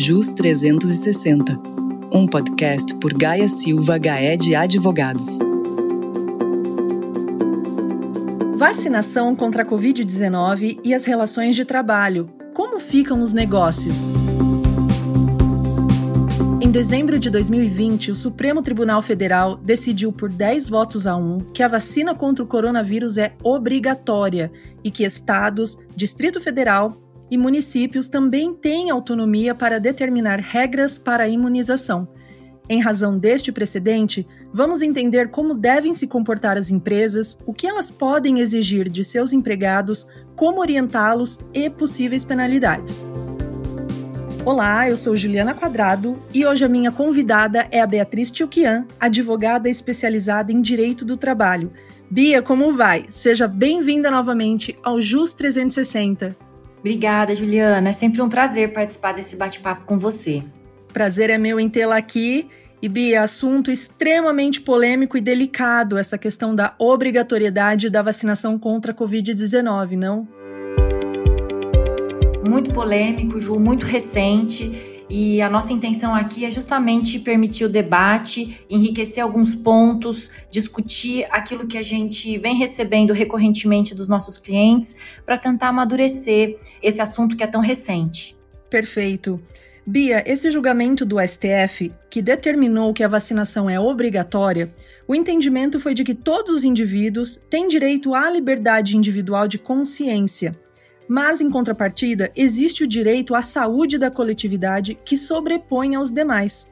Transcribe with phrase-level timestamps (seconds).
[0.00, 1.60] JUS 360,
[2.12, 5.40] um podcast por Gaia Silva Gaé de Advogados.
[8.54, 12.30] Vacinação contra a Covid-19 e as relações de trabalho.
[12.54, 13.96] Como ficam os negócios?
[16.60, 21.62] Em dezembro de 2020, o Supremo Tribunal Federal decidiu por 10 votos a 1 que
[21.62, 24.52] a vacina contra o coronavírus é obrigatória
[24.84, 31.28] e que estados, Distrito Federal e municípios também têm autonomia para determinar regras para a
[31.28, 32.08] imunização.
[32.68, 37.90] Em razão deste precedente, vamos entender como devem se comportar as empresas, o que elas
[37.90, 43.02] podem exigir de seus empregados, como orientá-los e possíveis penalidades.
[44.44, 49.68] Olá, eu sou Juliana Quadrado e hoje a minha convidada é a Beatriz Tilquian, advogada
[49.68, 51.72] especializada em direito do trabalho.
[52.10, 53.06] Bia, como vai?
[53.10, 56.47] Seja bem-vinda novamente ao JUS 360.
[56.88, 57.90] Obrigada, Juliana.
[57.90, 60.42] É sempre um prazer participar desse bate-papo com você.
[60.90, 62.48] Prazer é meu em tê-la aqui.
[62.80, 68.94] E Bia, assunto extremamente polêmico e delicado essa questão da obrigatoriedade da vacinação contra a
[68.94, 70.26] Covid-19, não?
[72.48, 74.97] muito polêmico, Ju, muito recente.
[75.10, 81.66] E a nossa intenção aqui é justamente permitir o debate, enriquecer alguns pontos, discutir aquilo
[81.66, 87.42] que a gente vem recebendo recorrentemente dos nossos clientes, para tentar amadurecer esse assunto que
[87.42, 88.36] é tão recente.
[88.68, 89.40] Perfeito.
[89.86, 94.70] Bia, esse julgamento do STF, que determinou que a vacinação é obrigatória,
[95.06, 100.54] o entendimento foi de que todos os indivíduos têm direito à liberdade individual de consciência
[101.08, 106.68] mas, em contrapartida, existe o direito à saúde da coletividade que sobrepõe aos demais.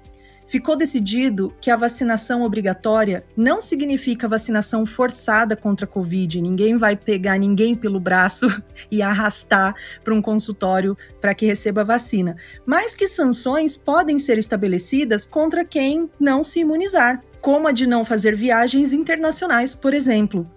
[0.46, 6.40] Ficou decidido que a vacinação obrigatória não significa vacinação forçada contra a Covid.
[6.40, 8.46] Ninguém vai pegar ninguém pelo braço
[8.88, 12.36] e arrastar para um consultório para que receba a vacina.
[12.64, 18.04] Mas que sanções podem ser estabelecidas contra quem não se imunizar, como a de não
[18.04, 20.48] fazer viagens internacionais, por exemplo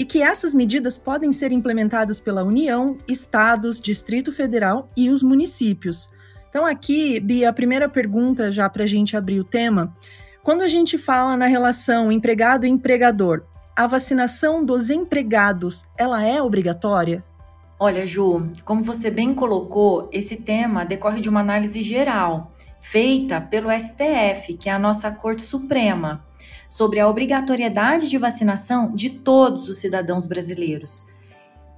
[0.00, 6.10] e que essas medidas podem ser implementadas pela União, estados, Distrito Federal e os municípios.
[6.48, 9.94] Então, aqui, Bia, a primeira pergunta, já para a gente abrir o tema:
[10.42, 13.42] quando a gente fala na relação empregado-empregador,
[13.76, 17.22] a vacinação dos empregados, ela é obrigatória?
[17.78, 23.68] Olha, Ju, como você bem colocou, esse tema decorre de uma análise geral feita pelo
[23.70, 26.24] STF, que é a nossa Corte Suprema
[26.70, 31.04] sobre a obrigatoriedade de vacinação de todos os cidadãos brasileiros.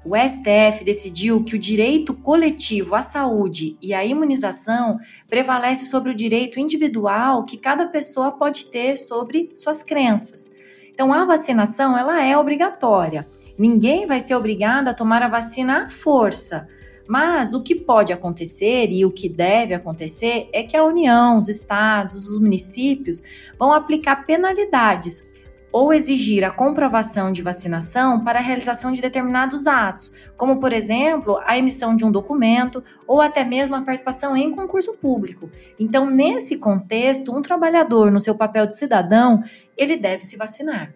[0.04, 4.98] O STF decidiu que o direito coletivo à saúde e à imunização
[5.28, 10.52] prevalece sobre o direito individual que cada pessoa pode ter sobre suas crenças.
[10.92, 13.26] Então, a vacinação ela é obrigatória.
[13.56, 16.68] Ninguém vai ser obrigado a tomar a vacina à força.
[17.12, 21.46] Mas o que pode acontecer e o que deve acontecer é que a União, os
[21.46, 23.22] estados, os municípios
[23.58, 25.30] vão aplicar penalidades
[25.70, 31.38] ou exigir a comprovação de vacinação para a realização de determinados atos, como, por exemplo,
[31.44, 35.50] a emissão de um documento ou até mesmo a participação em concurso público.
[35.78, 39.44] Então, nesse contexto, um trabalhador, no seu papel de cidadão,
[39.76, 40.94] ele deve se vacinar.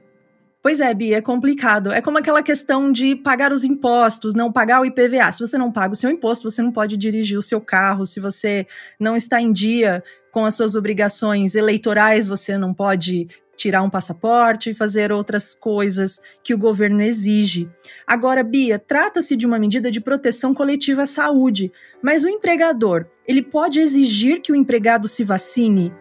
[0.66, 1.93] Pois é, Bia, é complicado.
[1.93, 5.31] É como aquela questão de pagar os impostos, não pagar o IPVA.
[5.31, 8.04] Se você não paga o seu imposto, você não pode dirigir o seu carro.
[8.04, 8.66] Se você
[8.99, 14.71] não está em dia com as suas obrigações eleitorais, você não pode tirar um passaporte
[14.71, 17.71] e fazer outras coisas que o governo exige.
[18.04, 21.71] Agora, Bia, trata-se de uma medida de proteção coletiva à saúde,
[22.03, 25.94] mas o empregador, ele pode exigir que o empregado se vacine?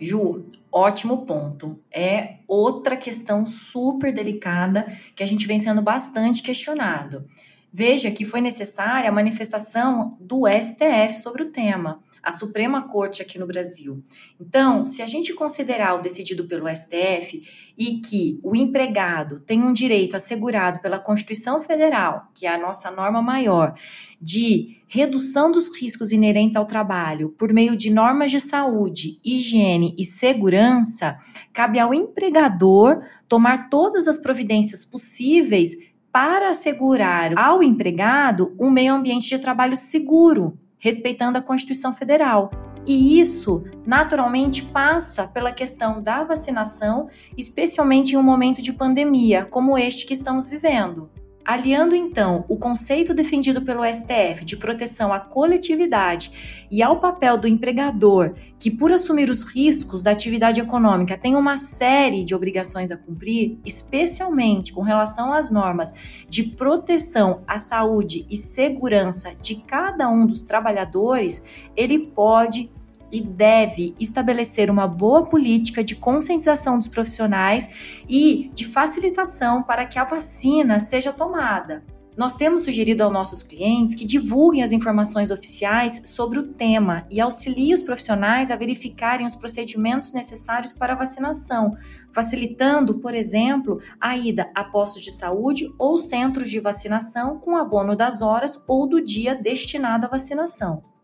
[0.00, 1.78] Ju, ótimo ponto.
[1.92, 7.26] É outra questão super delicada que a gente vem sendo bastante questionado.
[7.72, 13.38] Veja que foi necessária a manifestação do STF sobre o tema, a Suprema Corte aqui
[13.38, 14.02] no Brasil.
[14.40, 17.40] Então, se a gente considerar o decidido pelo STF
[17.78, 22.90] e que o empregado tem um direito assegurado pela Constituição Federal, que é a nossa
[22.90, 23.78] norma maior,
[24.20, 30.02] de redução dos riscos inerentes ao trabalho por meio de normas de saúde, higiene e
[30.04, 31.20] segurança,
[31.52, 35.76] cabe ao empregador tomar todas as providências possíveis
[36.10, 42.50] para assegurar ao empregado um meio ambiente de trabalho seguro, respeitando a Constituição Federal.
[42.86, 49.76] E isso, naturalmente, passa pela questão da vacinação, especialmente em um momento de pandemia como
[49.76, 51.10] este que estamos vivendo.
[51.46, 57.46] Aliando então o conceito defendido pelo STF de proteção à coletividade e ao papel do
[57.46, 62.96] empregador, que por assumir os riscos da atividade econômica tem uma série de obrigações a
[62.96, 65.94] cumprir, especialmente com relação às normas
[66.28, 71.44] de proteção à saúde e segurança de cada um dos trabalhadores,
[71.76, 72.72] ele pode
[73.10, 77.68] e deve estabelecer uma boa política de conscientização dos profissionais
[78.08, 81.84] e de facilitação para que a vacina seja tomada.
[82.16, 87.20] Nós temos sugerido aos nossos clientes que divulguem as informações oficiais sobre o tema e
[87.20, 91.76] auxiliem os profissionais a verificarem os procedimentos necessários para a vacinação,
[92.14, 97.94] facilitando, por exemplo, a ida a postos de saúde ou centros de vacinação com abono
[97.94, 100.95] das horas ou do dia destinado à vacinação.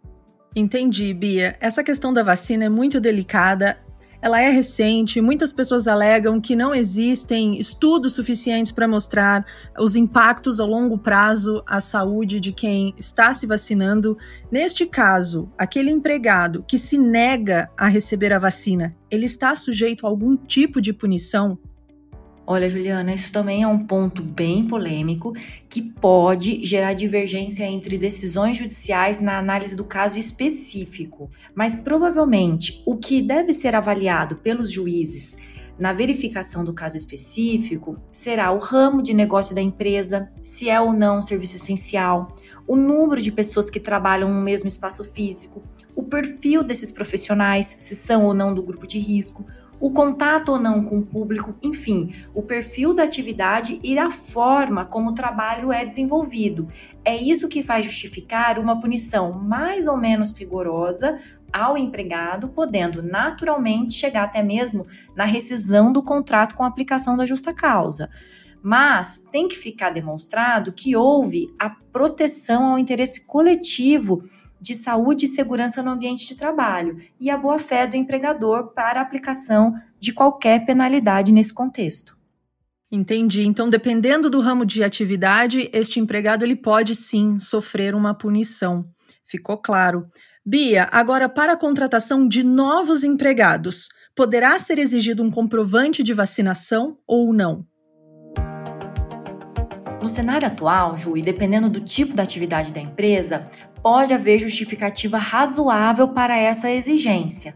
[0.54, 1.56] Entendi, Bia.
[1.60, 3.78] Essa questão da vacina é muito delicada.
[4.20, 9.44] Ela é recente, muitas pessoas alegam que não existem estudos suficientes para mostrar
[9.76, 14.16] os impactos a longo prazo à saúde de quem está se vacinando.
[14.48, 20.08] Neste caso, aquele empregado que se nega a receber a vacina, ele está sujeito a
[20.08, 21.58] algum tipo de punição?
[22.44, 25.32] Olha, Juliana, isso também é um ponto bem polêmico
[25.68, 31.30] que pode gerar divergência entre decisões judiciais na análise do caso específico.
[31.54, 35.36] Mas provavelmente o que deve ser avaliado pelos juízes
[35.78, 40.92] na verificação do caso específico será o ramo de negócio da empresa, se é ou
[40.92, 42.36] não um serviço essencial,
[42.66, 45.62] o número de pessoas que trabalham no mesmo espaço físico,
[45.94, 49.44] o perfil desses profissionais, se são ou não do grupo de risco
[49.82, 54.84] o contato ou não com o público, enfim, o perfil da atividade e a forma
[54.84, 56.68] como o trabalho é desenvolvido.
[57.04, 61.18] É isso que faz justificar uma punição mais ou menos rigorosa
[61.52, 64.86] ao empregado, podendo naturalmente chegar até mesmo
[65.16, 68.08] na rescisão do contrato com aplicação da justa causa.
[68.62, 74.22] Mas tem que ficar demonstrado que houve a proteção ao interesse coletivo
[74.62, 79.02] de saúde e segurança no ambiente de trabalho e a boa-fé do empregador para a
[79.02, 82.16] aplicação de qualquer penalidade nesse contexto.
[82.88, 83.42] Entendi.
[83.42, 88.86] Então, dependendo do ramo de atividade, este empregado ele pode sim sofrer uma punição.
[89.24, 90.06] Ficou claro.
[90.46, 96.98] Bia, agora para a contratação de novos empregados, poderá ser exigido um comprovante de vacinação
[97.04, 97.66] ou não?
[100.00, 103.48] No cenário atual, Ju, e dependendo do tipo da atividade da empresa,
[103.82, 107.54] pode haver justificativa razoável para essa exigência.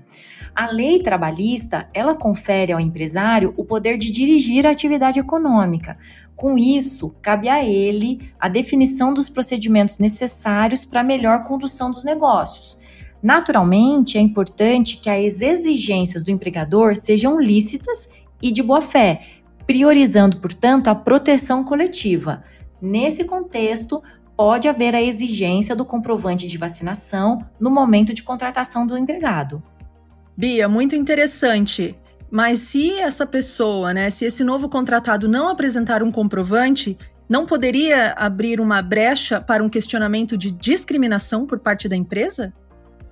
[0.55, 5.99] A lei trabalhista, ela confere ao empresário o poder de dirigir a atividade econômica.
[6.35, 12.05] Com isso, cabe a ele a definição dos procedimentos necessários para a melhor condução dos
[12.05, 12.81] negócios.
[13.23, 19.23] Naturalmente, é importante que as exigências do empregador sejam lícitas e de boa fé,
[19.67, 22.45] priorizando, portanto, a proteção coletiva.
[22.81, 24.03] Nesse contexto,
[24.37, 29.63] pode haver a exigência do comprovante de vacinação no momento de contratação do empregado.
[30.37, 31.97] Bia, muito interessante.
[32.31, 36.99] Mas se essa pessoa, né, se esse novo contratado não apresentar um comprovante,
[37.29, 42.53] não poderia abrir uma brecha para um questionamento de discriminação por parte da empresa?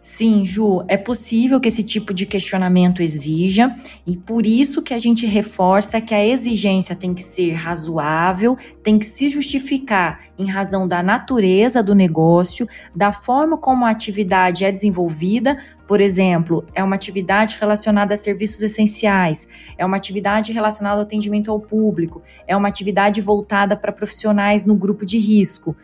[0.07, 3.75] Sim, Ju, é possível que esse tipo de questionamento exija,
[4.07, 8.99] e por isso que a gente reforça que a exigência tem que ser razoável, tem
[8.99, 14.71] que se justificar em razão da natureza do negócio, da forma como a atividade é
[14.71, 15.59] desenvolvida.
[15.89, 19.49] Por exemplo, é uma atividade relacionada a serviços essenciais,
[19.79, 24.75] é uma atividade relacionada ao atendimento ao público, é uma atividade voltada para profissionais no
[24.75, 25.75] grupo de risco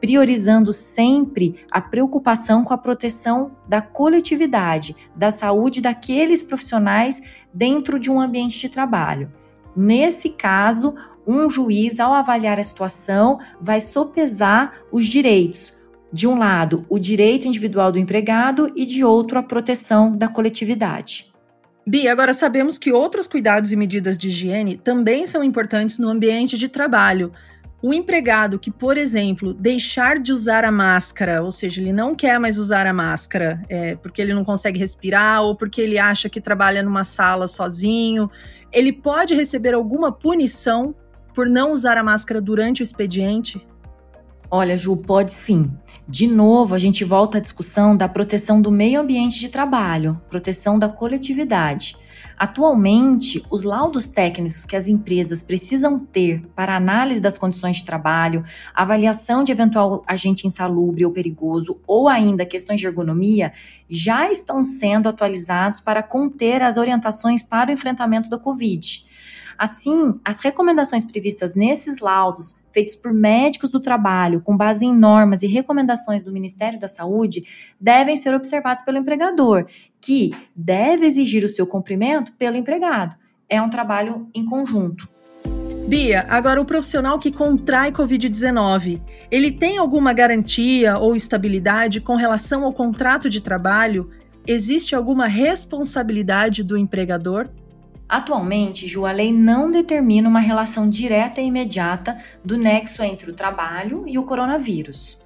[0.00, 8.10] priorizando sempre a preocupação com a proteção da coletividade, da saúde daqueles profissionais dentro de
[8.10, 9.30] um ambiente de trabalho.
[9.76, 10.94] Nesse caso,
[11.26, 15.78] um juiz, ao avaliar a situação, vai sopesar os direitos.
[16.12, 21.30] De um lado, o direito individual do empregado e de outro, a proteção da coletividade.
[21.86, 26.58] Bia, agora sabemos que outros cuidados e medidas de higiene também são importantes no ambiente
[26.58, 27.32] de trabalho.
[27.82, 32.38] O empregado que, por exemplo, deixar de usar a máscara, ou seja, ele não quer
[32.38, 36.42] mais usar a máscara é, porque ele não consegue respirar ou porque ele acha que
[36.42, 38.30] trabalha numa sala sozinho,
[38.70, 40.94] ele pode receber alguma punição
[41.34, 43.66] por não usar a máscara durante o expediente?
[44.50, 45.70] Olha, Ju, pode sim.
[46.06, 50.78] De novo, a gente volta à discussão da proteção do meio ambiente de trabalho, proteção
[50.78, 51.96] da coletividade.
[52.40, 58.42] Atualmente, os laudos técnicos que as empresas precisam ter para análise das condições de trabalho,
[58.74, 63.52] avaliação de eventual agente insalubre ou perigoso, ou ainda questões de ergonomia,
[63.90, 69.04] já estão sendo atualizados para conter as orientações para o enfrentamento da Covid.
[69.60, 75.42] Assim, as recomendações previstas nesses laudos feitos por médicos do trabalho, com base em normas
[75.42, 77.42] e recomendações do Ministério da Saúde,
[77.78, 79.66] devem ser observados pelo empregador,
[80.00, 83.14] que deve exigir o seu cumprimento pelo empregado.
[83.50, 85.06] É um trabalho em conjunto.
[85.86, 88.98] Bia, agora o profissional que contrai Covid-19,
[89.30, 94.08] ele tem alguma garantia ou estabilidade com relação ao contrato de trabalho?
[94.46, 97.50] Existe alguma responsabilidade do empregador?
[98.10, 103.34] Atualmente, Ju, a lei não determina uma relação direta e imediata do nexo entre o
[103.34, 105.16] trabalho e o coronavírus.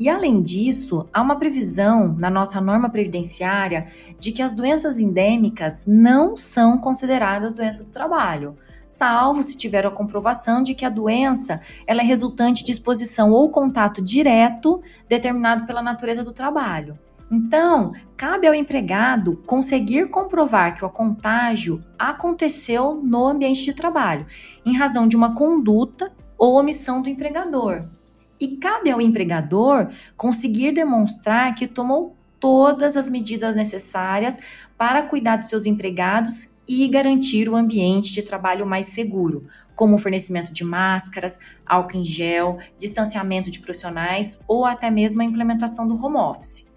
[0.00, 3.86] E além disso, há uma previsão na nossa norma previdenciária
[4.18, 9.90] de que as doenças endêmicas não são consideradas doenças do trabalho, salvo se tiver a
[9.92, 15.80] comprovação de que a doença ela é resultante de exposição ou contato direto determinado pela
[15.80, 16.98] natureza do trabalho.
[17.30, 24.26] Então, cabe ao empregado conseguir comprovar que o contágio aconteceu no ambiente de trabalho,
[24.64, 27.84] em razão de uma conduta ou omissão do empregador.
[28.38, 34.38] E cabe ao empregador conseguir demonstrar que tomou todas as medidas necessárias
[34.76, 39.98] para cuidar dos seus empregados e garantir o ambiente de trabalho mais seguro, como o
[39.98, 45.94] fornecimento de máscaras, álcool em gel, distanciamento de profissionais ou até mesmo a implementação do
[45.94, 46.73] home office.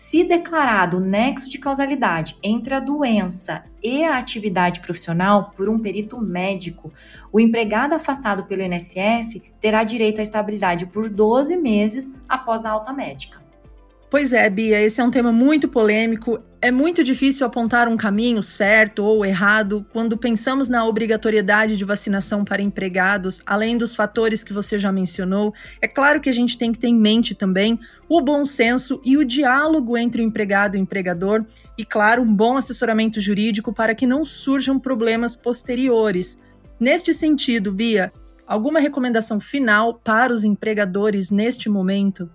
[0.00, 6.18] Se declarado nexo de causalidade entre a doença e a atividade profissional por um perito
[6.20, 6.92] médico,
[7.32, 12.92] o empregado afastado pelo INSS terá direito à estabilidade por 12 meses após a alta
[12.92, 13.47] médica.
[14.10, 16.42] Pois é, Bia, esse é um tema muito polêmico.
[16.62, 22.42] É muito difícil apontar um caminho certo ou errado quando pensamos na obrigatoriedade de vacinação
[22.42, 25.52] para empregados, além dos fatores que você já mencionou.
[25.82, 29.18] É claro que a gente tem que ter em mente também o bom senso e
[29.18, 31.44] o diálogo entre o empregado e o empregador,
[31.76, 36.38] e, claro, um bom assessoramento jurídico para que não surjam problemas posteriores.
[36.80, 38.10] Neste sentido, Bia,
[38.46, 42.30] alguma recomendação final para os empregadores neste momento?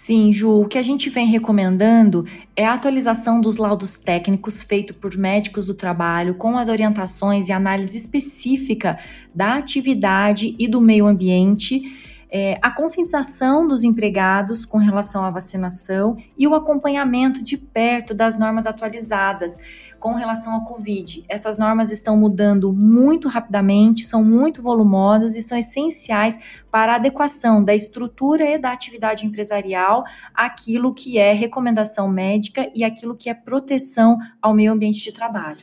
[0.00, 2.24] Sim, Ju, o que a gente vem recomendando
[2.54, 7.52] é a atualização dos laudos técnicos feito por médicos do trabalho com as orientações e
[7.52, 8.96] análise específica
[9.34, 11.82] da atividade e do meio ambiente,
[12.30, 18.38] é, a conscientização dos empregados com relação à vacinação e o acompanhamento de perto das
[18.38, 19.58] normas atualizadas
[19.98, 21.24] com relação à Covid.
[21.28, 26.38] Essas normas estão mudando muito rapidamente, são muito volumosas e são essenciais
[26.70, 32.84] para a adequação da estrutura e da atividade empresarial àquilo que é recomendação médica e
[32.84, 35.58] aquilo que é proteção ao meio ambiente de trabalho.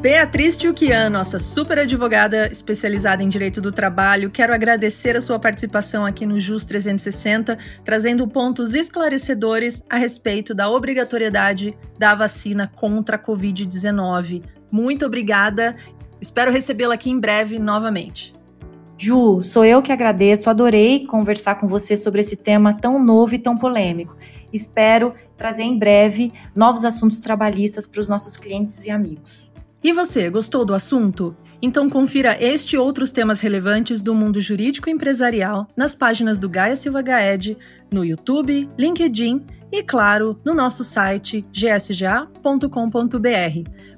[0.00, 6.06] Beatriz Tchukian, nossa super advogada especializada em direito do trabalho, quero agradecer a sua participação
[6.06, 13.18] aqui no JUS 360, trazendo pontos esclarecedores a respeito da obrigatoriedade da vacina contra a
[13.18, 14.42] Covid-19.
[14.72, 15.76] Muito obrigada,
[16.18, 18.32] espero recebê-la aqui em breve novamente.
[18.96, 23.38] Ju, sou eu que agradeço, adorei conversar com você sobre esse tema tão novo e
[23.38, 24.16] tão polêmico.
[24.50, 29.49] Espero trazer em breve novos assuntos trabalhistas para os nossos clientes e amigos.
[29.82, 31.34] E você, gostou do assunto?
[31.62, 36.76] Então confira este e outros temas relevantes do mundo jurídico empresarial nas páginas do Gaia
[36.76, 37.56] Silva Gaed,
[37.90, 42.60] no YouTube, LinkedIn e, claro, no nosso site gsga.com.br.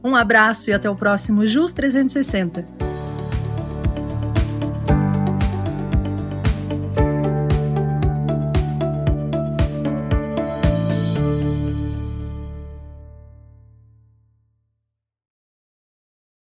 [0.04, 2.91] Um abraço e até o próximo JUS 360.